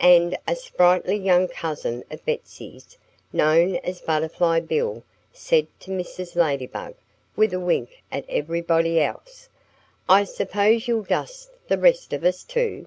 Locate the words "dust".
11.02-11.50